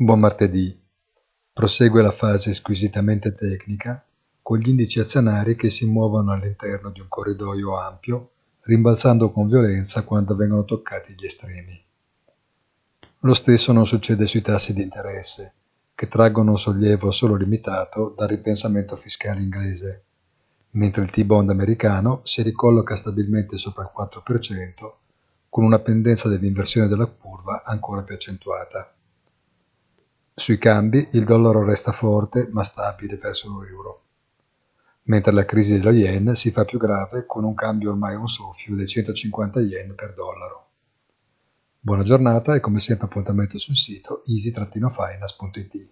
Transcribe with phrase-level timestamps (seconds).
[0.00, 0.80] Buon martedì.
[1.52, 4.00] Prosegue la fase squisitamente tecnica
[4.40, 8.30] con gli indici azionari che si muovono all'interno di un corridoio ampio,
[8.60, 11.82] rimbalzando con violenza quando vengono toccati gli estremi.
[13.22, 15.52] Lo stesso non succede sui tassi di interesse,
[15.96, 20.04] che traggono un sollievo solo limitato dal ripensamento fiscale inglese,
[20.70, 24.92] mentre il T-bond americano si ricolloca stabilmente sopra il 4%,
[25.48, 28.92] con una pendenza dell'inversione della curva ancora più accentuata.
[30.38, 34.02] Sui cambi il dollaro resta forte ma stabile verso l'euro,
[35.02, 38.28] mentre la crisi dello yen si fa più grave con un cambio ormai a un
[38.28, 40.66] soffio dei 150 yen per dollaro.
[41.80, 45.88] Buona giornata e come sempre appuntamento sul sito easy-finance.it.